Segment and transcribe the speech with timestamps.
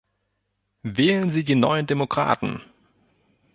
[0.81, 2.63] Wählen Sie die neuen Demokraten!